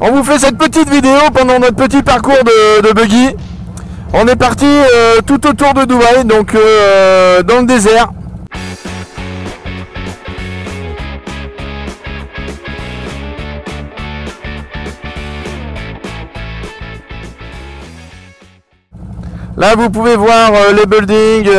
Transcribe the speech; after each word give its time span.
On 0.00 0.12
vous 0.12 0.24
fait 0.24 0.38
cette 0.38 0.56
petite 0.56 0.88
vidéo 0.88 1.18
pendant 1.34 1.58
notre 1.58 1.76
petit 1.76 2.02
parcours 2.02 2.42
de, 2.44 2.92
buggy. 2.92 3.34
On 4.12 4.26
est 4.26 4.36
parti 4.36 4.66
euh, 4.66 5.20
tout 5.26 5.46
autour 5.46 5.74
de 5.74 5.84
Dubaï, 5.84 6.24
donc 6.24 6.54
euh, 6.54 7.42
dans 7.42 7.60
le 7.60 7.66
désert. 7.66 8.10
Là, 19.56 19.74
vous 19.76 19.90
pouvez 19.90 20.16
voir 20.16 20.52
euh, 20.54 20.72
les 20.72 20.86
buildings. 20.86 21.50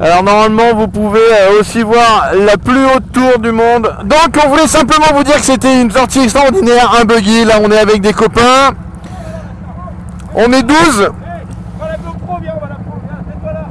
Alors 0.00 0.22
normalement, 0.22 0.74
vous 0.76 0.86
pouvez 0.86 1.20
aussi 1.58 1.82
voir 1.82 2.30
la 2.46 2.56
plus 2.56 2.84
haute 2.84 3.10
tour 3.12 3.38
du 3.40 3.50
monde. 3.50 3.92
Donc, 4.04 4.44
on 4.44 4.48
voulait 4.48 4.68
simplement 4.68 5.06
vous 5.12 5.24
dire 5.24 5.36
que 5.36 5.44
c'était 5.44 5.80
une 5.80 5.90
sortie 5.90 6.20
extraordinaire, 6.20 6.94
un 7.00 7.04
buggy. 7.04 7.44
Là, 7.44 7.54
on 7.60 7.70
est 7.70 7.78
avec 7.78 8.00
des 8.00 8.12
copains. 8.12 8.70
On 10.34 10.52
est 10.52 10.62
12. 10.62 11.10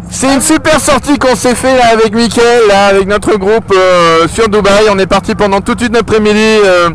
C'est 0.10 0.34
une 0.34 0.42
super 0.42 0.80
sortie 0.80 1.20
qu'on 1.20 1.36
s'est 1.36 1.56
fait 1.56 1.80
avec 1.80 2.14
Mickaël, 2.14 2.72
avec 2.72 3.08
notre 3.08 3.38
groupe 3.38 3.72
euh, 3.72 4.28
sur 4.28 4.50
Dubaï. 4.50 4.86
On 4.90 4.98
est 4.98 5.06
parti 5.06 5.36
pendant 5.36 5.62
toute 5.62 5.82
une 5.82 5.96
après-midi, 5.96 6.58
euh, 6.66 6.90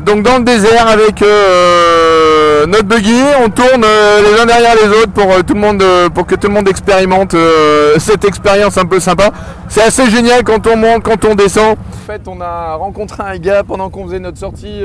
donc 0.00 0.22
dans 0.22 0.38
le 0.38 0.44
désert 0.44 0.86
avec 0.86 1.22
euh, 1.22 2.25
notre 2.66 2.84
buggy. 2.84 3.20
On 3.44 3.48
tourne 3.48 3.84
les 3.84 4.40
uns 4.40 4.46
derrière 4.46 4.74
les 4.74 4.88
autres 4.88 5.12
pour 5.12 5.44
tout 5.44 5.54
le 5.54 5.60
monde, 5.60 5.84
pour 6.14 6.26
que 6.26 6.34
tout 6.34 6.48
le 6.48 6.54
monde 6.54 6.68
expérimente 6.68 7.34
cette 7.98 8.24
expérience 8.24 8.78
un 8.78 8.86
peu 8.86 9.00
sympa. 9.00 9.30
C'est 9.68 9.82
assez 9.82 10.08
génial 10.10 10.44
quand 10.44 10.66
on 10.66 10.76
monte, 10.76 11.02
quand 11.02 11.24
on 11.24 11.34
descend. 11.34 11.76
En 11.76 12.06
fait, 12.06 12.22
on 12.26 12.40
a 12.40 12.74
rencontré 12.74 13.22
un 13.22 13.38
gars 13.38 13.62
pendant 13.64 13.90
qu'on 13.90 14.06
faisait 14.06 14.20
notre 14.20 14.38
sortie 14.38 14.82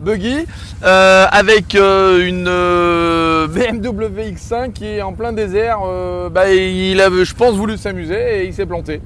buggy 0.00 0.46
euh, 0.82 1.26
avec 1.30 1.74
euh, 1.74 2.26
une 2.26 2.46
euh, 2.48 3.46
BMW 3.48 4.32
X5 4.32 4.72
qui 4.72 4.86
est 4.86 5.02
en 5.02 5.12
plein 5.12 5.32
désert. 5.32 5.80
Bah, 6.30 6.52
il 6.52 7.00
a, 7.00 7.08
je 7.10 7.34
pense, 7.34 7.54
voulu 7.54 7.76
s'amuser 7.76 8.40
et 8.40 8.46
il 8.46 8.54
s'est 8.54 8.66
planté. 8.66 9.00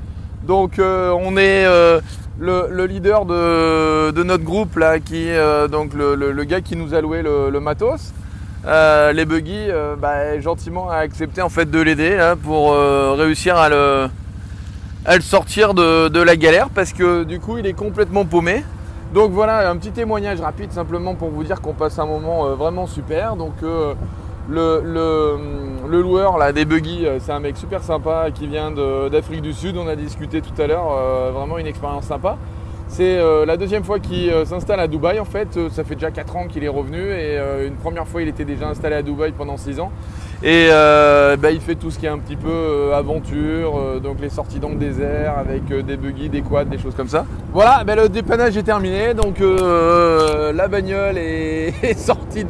Donc 0.47 0.75
on 0.79 1.37
est 1.37 1.67
le, 2.39 2.87
leader 2.87 3.25
de, 3.25 4.23
notre 4.23 4.45
groupe 4.45 4.77
là, 4.77 4.99
qui 5.01 5.29
est 5.29 5.69
donc 5.69 5.95
le, 5.95 6.45
gars 6.45 6.61
qui 6.61 6.77
nous 6.77 6.95
a 6.95 7.01
loué 7.01 7.23
le, 7.23 7.59
matos. 7.61 8.13
les 8.65 9.25
buggy, 9.25 9.69
bah, 9.99 10.41
gentiment 10.41 10.91
a 10.91 10.97
accepté 10.97 11.43
en 11.43 11.49
fait 11.49 11.71
de 11.71 11.81
l'aider 11.81 12.35
pour 12.43 12.77
réussir 13.17 13.57
à 13.57 13.69
le, 13.69 14.09
sortir 15.21 15.75
de, 15.75 16.23
la 16.23 16.37
galère 16.37 16.69
parce 16.71 16.93
que 16.93 17.25
du 17.25 17.41
coup 17.41 17.59
il 17.59 17.67
est 17.67 17.75
complètement 17.75 18.25
paumé. 18.25 18.65
Donc 19.15 19.31
voilà, 19.31 19.71
un 19.71 19.77
petit 19.77 19.93
témoignage 19.93 20.41
rapide 20.41 20.73
simplement 20.73 21.15
pour 21.15 21.31
vous 21.31 21.45
dire 21.45 21.61
qu'on 21.61 21.73
passe 21.73 22.01
un 22.01 22.07
moment 22.07 22.47
euh, 22.47 22.55
vraiment 22.57 22.89
super. 22.89 23.37
Donc 23.37 23.53
euh, 24.51 25.37
le, 25.89 26.01
loueur 26.01 26.39
là, 26.39 26.53
des 26.53 26.65
buggy, 26.65 27.07
euh, 27.07 27.19
c'est 27.21 27.33
un 27.33 27.41
mec 27.41 27.57
super 27.57 27.83
sympa 27.83 28.31
qui 28.33 28.47
vient 28.47 28.71
d'Afrique 28.71 29.43
du 29.43 29.53
Sud. 29.53 29.77
On 29.77 29.87
a 29.87 29.97
discuté 29.97 30.41
tout 30.41 30.61
à 30.61 30.67
l'heure, 30.67 31.33
vraiment 31.33 31.59
une 31.59 31.67
expérience 31.67 32.05
sympa. 32.05 32.37
C'est 32.87 33.19
la 33.47 33.57
deuxième 33.57 33.83
fois 33.83 33.99
qu'il 33.99 34.33
s'installe 34.45 34.79
à 34.79 34.87
Dubaï 34.87 35.19
en 35.19 35.25
fait. 35.25 35.59
ça 35.71 35.83
fait 35.85 35.95
déjà 35.95 36.11
4 36.11 36.37
ans 36.37 36.47
qu'il 36.47 36.63
est 36.63 36.69
revenu 36.69 37.13
et 37.13 37.39
une 37.67 37.75
première 37.75 38.07
fois 38.07 38.23
il 38.23 38.29
était 38.29 38.45
déjà 38.45 38.69
installé 38.69 38.95
à 38.95 39.03
Dubaï 39.03 39.33
pendant 39.33 39.57
6 39.57 39.81
ans. 39.81 39.91
Et 40.45 40.69
euh, 40.71 41.39
bah, 41.39 41.53
il 41.53 41.61
fait 41.61 41.75
tout 41.75 41.91
ce 41.91 41.99
qui 41.99 42.05
est 42.05 42.11
un 42.11 42.19
petit 42.19 42.37
peu 42.37 42.51
euh, 42.51 42.95
aventure, 42.95 43.79
euh, 43.79 43.99
donc 43.99 44.21
les 44.21 44.29
sorties 44.29 44.59
dans 44.59 44.69
le 44.69 44.75
désert 44.75 45.39
avec 45.39 45.67
des 45.69 45.97
buggy, 45.97 46.29
des 46.29 46.43
quads, 46.43 46.67
des 46.67 46.77
choses 46.77 46.95
comme 46.95 47.09
ça. 47.09 47.25
Voilà, 47.55 47.83
bah, 47.83 47.95
le 47.95 48.11
dépannage 48.11 48.55
est 48.55 48.63
terminé, 48.63 49.15
donc 49.15 49.39
la 49.39 50.69
bagnole 50.69 51.17
est, 51.17 51.95
sortie 51.97 52.45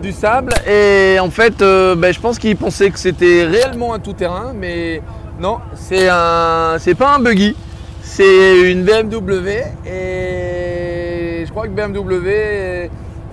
du 0.00 0.12
sable. 0.12 0.52
Et 0.68 1.18
en 1.20 1.30
fait, 1.30 1.58
bah, 1.58 2.12
je 2.12 2.20
pense 2.20 2.38
qu'il 2.38 2.56
pensait 2.56 2.90
que 2.90 2.98
c'était 2.98 3.44
réellement 3.44 3.94
un 3.94 3.98
tout-terrain, 3.98 4.52
mais 4.54 5.02
non, 5.38 5.58
c'est 5.74 6.08
un, 6.08 6.76
c'est 6.78 6.94
pas 6.94 7.14
un 7.14 7.18
buggy, 7.18 7.56
c'est 8.02 8.70
une 8.70 8.84
BMW. 8.84 9.62
Et 9.86 11.44
je 11.46 11.50
crois 11.50 11.66
que 11.66 11.72
BMW 11.72 12.90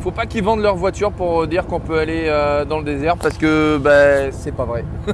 faut 0.07 0.11
pas 0.11 0.25
qu'ils 0.25 0.41
vendent 0.41 0.61
leur 0.61 0.77
voiture 0.77 1.11
pour 1.11 1.47
dire 1.47 1.65
qu'on 1.65 1.81
peut 1.81 1.99
aller 1.99 2.27
euh, 2.27 2.63
dans 2.63 2.77
le 2.77 2.85
désert 2.85 3.17
parce 3.17 3.37
que 3.37 3.77
ben, 3.77 4.31
c'est 4.31 4.55
pas 4.55 4.63
vrai. 4.63 4.85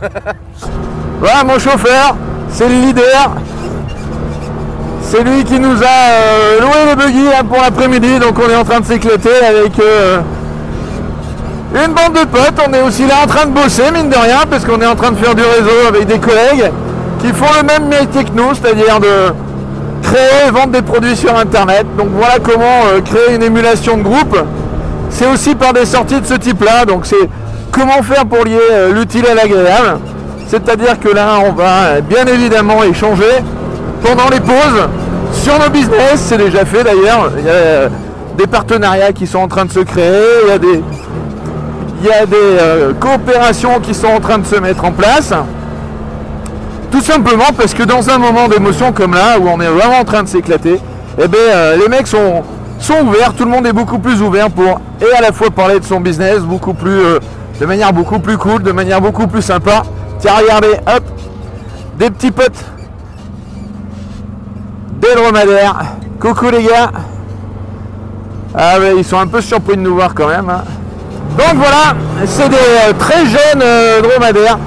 voilà 1.19 1.44
mon 1.44 1.58
chauffeur, 1.58 2.16
c'est 2.50 2.69
le 2.69 2.75
leader. 2.75 3.31
C'est 5.02 5.24
lui 5.24 5.44
qui 5.46 5.59
nous 5.59 5.81
a 5.81 6.12
euh, 6.12 6.62
loué 6.62 6.92
le 6.92 6.96
buggy 6.96 7.25
pour 7.47 7.58
l'après-midi, 7.58 8.19
donc 8.19 8.38
on 8.38 8.47
est 8.47 8.56
en 8.56 8.63
train 8.63 8.81
de 8.81 8.86
s'éclater 8.86 9.44
avec 9.44 9.80
euh, 9.80 10.22
une 11.74 11.94
bande 11.94 12.14
de 12.14 12.26
potes. 12.26 12.60
On 12.68 12.74
est 12.74 12.82
aussi 12.82 13.06
là 13.06 13.16
en 13.24 13.28
train 13.28 13.46
de 13.46 13.52
bosser, 13.52 13.84
mine 13.94 14.10
de 14.10 14.16
rien, 14.16 14.42
parce 14.50 14.66
qu'on 14.66 14.82
est 14.82 14.86
en 14.86 14.96
train 14.96 15.12
de 15.12 15.18
faire 15.18 15.36
du 15.36 15.44
réseau 15.44 15.88
avec 15.88 16.06
des 16.06 16.20
collègues 16.20 16.72
qui 17.20 17.28
font 17.28 17.52
le 17.60 17.66
même 17.66 17.88
métier 17.88 18.24
que 18.24 18.32
nous, 18.36 18.54
c'est-à-dire 18.54 19.00
de 19.00 19.34
créer 20.02 20.48
et 20.48 20.52
vendre 20.52 20.72
des 20.72 20.82
produits 20.82 21.16
sur 21.16 21.36
internet. 21.38 21.86
Donc 21.98 22.10
voilà 22.12 22.36
comment 22.44 23.02
créer 23.04 23.36
une 23.36 23.44
émulation 23.44 23.98
de 23.98 24.04
groupe 24.04 24.38
c'est 25.14 25.28
aussi 25.28 25.54
par 25.54 25.74
des 25.74 25.86
sorties 25.86 26.20
de 26.20 26.26
ce 26.26 26.34
type-là. 26.34 26.86
Donc 26.86 27.06
c'est 27.06 27.30
comment 27.72 28.02
faire 28.02 28.26
pour 28.26 28.44
lier 28.44 28.58
euh, 28.72 28.94
l'utile 28.94 29.26
à 29.28 29.36
l'agréable. 29.36 30.00
C'est-à-dire 30.48 31.00
que 31.00 31.10
là, 31.10 31.40
on 31.46 31.52
va 31.52 31.84
euh, 31.86 32.02
bien 32.02 32.26
évidemment 32.26 32.84
échanger 32.84 33.42
pendant 34.04 34.30
les 34.30 34.40
pauses 34.40 34.90
sur 35.32 35.58
nos 35.60 35.70
business. 35.70 36.16
C'est 36.16 36.38
déjà 36.38 36.66
fait 36.66 36.84
d'ailleurs. 36.84 37.32
Il 37.38 37.46
y 37.46 37.50
a 37.50 37.54
euh, 37.54 37.90
des 38.38 38.48
partenariats 38.48 39.14
qui 39.14 39.28
sont 39.28 39.40
en 39.40 39.48
train 39.48 39.66
de 39.66 39.72
se 39.72 39.80
créer. 39.80 40.24
Il 40.46 40.50
y 40.50 40.52
a 40.52 40.58
des, 40.58 40.84
il 42.03 42.09
y 42.09 42.28
des 42.28 42.94
coopérations 43.00 43.80
qui 43.80 43.94
sont 43.94 44.08
en 44.08 44.19
train 44.19 44.38
de 44.38 44.46
se 44.46 44.58
mettre 44.58 44.84
en 44.84 44.91
place. 44.91 45.34
Tout 46.91 47.02
simplement 47.02 47.46
parce 47.58 47.74
que 47.74 47.84
dans 47.84 48.09
un 48.09 48.18
moment 48.18 48.47
d'émotion 48.47 48.91
comme 48.91 49.14
là, 49.14 49.40
où 49.40 49.47
on 49.47 49.59
est 49.62 49.68
vraiment 49.68 50.00
en 50.00 50.03
train 50.03 50.22
de 50.22 50.28
s'éclater, 50.28 50.80
eh 51.18 51.28
bien, 51.28 51.75
les 51.80 51.88
mecs 51.88 52.08
sont, 52.08 52.44
sont 52.78 53.06
ouverts, 53.06 53.34
tout 53.34 53.46
le 53.46 53.52
monde 53.52 53.66
est 53.66 53.74
beaucoup 53.74 54.00
plus 54.00 54.22
ouvert 54.22 54.50
pour 54.50 54.81
et 55.02 55.18
à 55.18 55.22
la 55.22 55.31
fois 55.31 55.50
parler 55.50 55.80
de 55.80 55.86
son 55.86 56.02
business 56.02 56.40
beaucoup 56.40 56.74
plus 56.74 57.00
euh, 57.00 57.19
de 57.59 57.66
manière 57.66 57.94
beaucoup 57.94 58.19
plus 58.19 58.38
cool, 58.38 58.62
de 58.63 58.72
manière 58.72 59.00
beaucoup 59.00 59.28
plus 59.28 59.42
sympa. 59.42 59.84
Tiens 60.19 60.34
regardez, 60.42 60.74
hop, 60.86 61.03
des 61.97 62.09
petits 62.09 62.31
potes, 62.31 62.63
des 65.00 65.16
dromadaires. 65.16 65.80
Coucou 66.19 66.50
les 66.52 66.63
gars. 66.63 66.92
Ah 68.56 68.75
mais 68.80 68.96
ils 68.97 69.06
sont 69.06 69.18
un 69.18 69.28
peu 69.28 69.42
surpris 69.42 69.78
de 69.78 69.81
nous 69.81 69.96
voir 69.96 70.13
quand 70.13 70.28
même. 70.28 70.50
Hein. 70.50 70.63
Donc 71.38 71.56
voilà, 71.56 71.96
c'est 72.26 72.50
des 72.50 72.56
euh, 72.56 72.94
très 72.98 73.26
jeunes 73.26 73.62
euh, 73.62 74.02
dromadaires. 74.02 74.60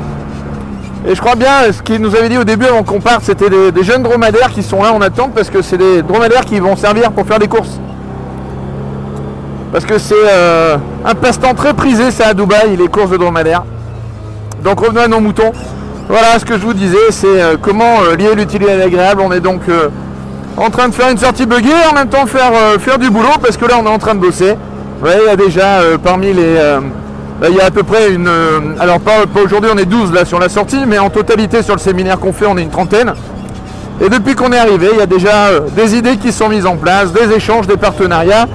Et 1.09 1.15
je 1.15 1.21
crois 1.21 1.37
bien, 1.37 1.73
ce 1.73 1.83
qu'ils 1.83 2.01
nous 2.01 2.17
avait 2.17 2.29
dit 2.29 2.39
au 2.39 2.45
début 2.45 2.67
avant 2.67 2.83
qu'on 2.83 3.01
parte, 3.01 3.23
c'était 3.23 3.49
des, 3.49 3.85
jeunes 3.85 4.03
dromadaires 4.03 4.51
qui 4.51 4.63
sont 4.63 4.83
là 4.83 4.93
en 4.93 5.01
attente 5.01 5.33
parce 5.35 5.51
que 5.51 5.63
c'est 5.63 5.79
des 5.79 6.03
dromadaires 6.03 6.45
qui 6.45 6.59
vont 6.59 6.75
servir 6.75 7.13
pour 7.13 7.27
faire 7.27 7.39
des 7.39 7.47
courses 7.47 7.79
parce 9.73 9.85
que 9.85 9.99
c'est 9.99 10.15
euh, 10.15 10.79
un 11.05 11.15
passe-temps 11.15 11.53
très 11.53 11.75
prisé, 11.75 12.11
c'est 12.11 12.25
à 12.25 12.33
Dubaï, 12.33 12.77
les 12.79 12.89
courses 12.89 13.11
de 13.11 13.19
dromadaire. 13.19 13.63
Donc 14.65 14.81
revenons 14.81 15.03
à 15.03 15.09
nos 15.09 15.21
moutons. 15.21 15.53
Voilà 16.09 16.39
ce 16.39 16.47
que 16.47 16.55
je 16.55 16.65
vous 16.65 16.73
disais, 16.73 17.11
c'est 17.11 17.27
euh, 17.27 17.57
comment 17.61 18.03
euh, 18.03 18.17
lier 18.17 18.35
l'utile 18.35 18.67
à 18.69 18.77
l'agréable. 18.77 19.21
On 19.21 19.33
est 19.33 19.41
donc 19.41 19.61
en 20.57 20.71
train 20.71 20.89
de 20.89 20.95
faire 20.95 21.11
une 21.11 21.19
sortie 21.19 21.45
buggée 21.45 21.69
et 21.69 21.91
en 21.91 21.95
même 21.95 22.09
temps 22.09 22.25
faire, 22.25 22.53
faire 22.81 22.99
du 22.99 23.11
boulot 23.11 23.29
parce 23.43 23.59
que 23.59 23.67
là 23.67 23.75
on 23.79 23.85
est 23.85 23.91
en 23.91 23.99
train 23.99 24.15
de 24.15 24.21
bosser. 24.21 24.57
Il 25.05 25.27
y 25.27 25.29
a 25.29 25.37
déjà 25.37 25.81
parmi 26.03 26.33
les. 26.33 26.59
il 27.49 27.55
y 27.55 27.61
a 27.61 27.67
à 27.67 27.71
peu 27.71 27.83
près 27.83 28.13
une. 28.13 28.29
alors 28.81 29.01
pas, 29.01 29.25
aujourd'hui 29.45 29.71
on 29.73 29.79
est 29.79 29.85
12 29.85 30.13
là 30.13 30.25
sur 30.25 30.39
la 30.39 30.49
sortie, 30.49 30.85
mais 30.87 30.99
en 30.99 31.11
totalité 31.11 31.63
sur 31.63 31.75
le 31.75 31.81
séminaire 31.81 32.19
qu'on 32.19 32.33
fait 32.33 32.47
on 32.47 32.57
est 32.57 32.63
une 32.63 32.71
trentaine. 32.71 33.13
Et 34.01 34.09
depuis 34.09 34.35
qu'on 34.35 34.53
est 34.53 34.59
arrivé, 34.59 34.89
il 34.93 34.99
y 34.99 35.03
a 35.03 35.07
déjà 35.07 35.61
des 35.75 35.97
idées 35.97 36.17
qui 36.17 36.33
sont 36.33 36.49
mises 36.49 36.67
en 36.67 36.77
place, 36.77 37.13
des 37.13 37.35
échanges, 37.35 37.67
des 37.67 37.77
partenariats 37.77 38.47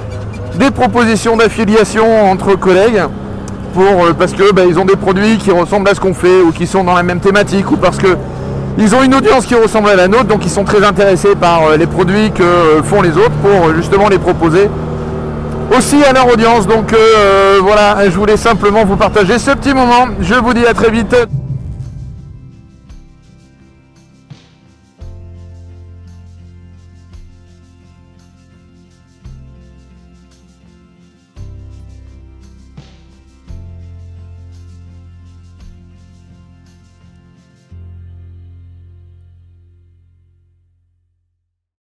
des 0.58 0.70
propositions 0.70 1.36
d'affiliation 1.36 2.30
entre 2.30 2.54
collègues 2.56 3.02
euh, 3.78 4.12
parce 4.18 4.32
que 4.32 4.52
bah, 4.52 4.62
ils 4.68 4.78
ont 4.78 4.84
des 4.84 4.96
produits 4.96 5.38
qui 5.38 5.50
ressemblent 5.50 5.88
à 5.88 5.94
ce 5.94 6.00
qu'on 6.00 6.14
fait 6.14 6.40
ou 6.42 6.52
qui 6.52 6.66
sont 6.66 6.84
dans 6.84 6.94
la 6.94 7.02
même 7.02 7.20
thématique 7.20 7.70
ou 7.70 7.76
parce 7.76 7.96
que 7.96 8.16
ils 8.78 8.94
ont 8.94 9.02
une 9.02 9.14
audience 9.14 9.44
qui 9.44 9.54
ressemble 9.54 9.90
à 9.90 9.96
la 9.96 10.08
nôtre, 10.08 10.24
donc 10.24 10.44
ils 10.46 10.50
sont 10.50 10.64
très 10.64 10.82
intéressés 10.82 11.34
par 11.38 11.62
euh, 11.64 11.76
les 11.76 11.86
produits 11.86 12.30
que 12.32 12.42
euh, 12.42 12.82
font 12.82 13.02
les 13.02 13.16
autres 13.16 13.34
pour 13.42 13.74
justement 13.74 14.08
les 14.08 14.18
proposer 14.18 14.68
aussi 15.76 16.02
à 16.04 16.12
leur 16.12 16.26
audience. 16.32 16.66
Donc 16.66 16.94
voilà, 17.62 18.08
je 18.08 18.16
voulais 18.16 18.36
simplement 18.36 18.84
vous 18.84 18.96
partager 18.96 19.38
ce 19.38 19.52
petit 19.52 19.74
moment. 19.74 20.06
Je 20.20 20.34
vous 20.34 20.54
dis 20.54 20.66
à 20.66 20.74
très 20.74 20.90
vite. 20.90 21.14